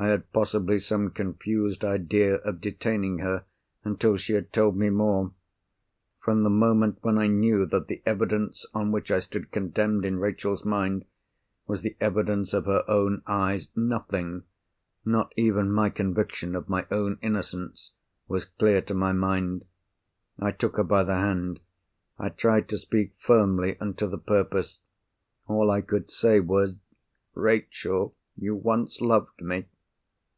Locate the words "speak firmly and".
22.78-23.98